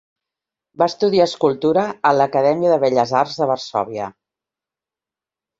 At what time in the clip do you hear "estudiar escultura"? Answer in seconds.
0.91-1.83